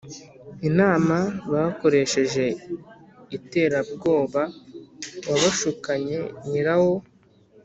[0.69, 1.17] inama
[1.51, 2.45] bakoresheje
[3.37, 4.41] iterabwoba
[5.29, 6.17] wabashukanye
[6.49, 6.93] nyirawo.